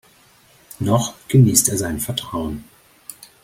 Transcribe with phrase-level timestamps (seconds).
[0.79, 2.63] Noch genießt er sein Vertrauen.